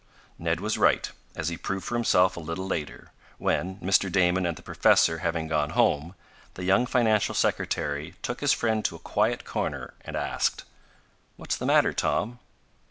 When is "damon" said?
4.11-4.47